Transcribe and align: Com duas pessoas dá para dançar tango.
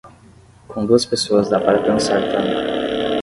Com 0.67 0.83
duas 0.83 1.05
pessoas 1.05 1.47
dá 1.47 1.59
para 1.59 1.77
dançar 1.83 2.19
tango. 2.31 3.11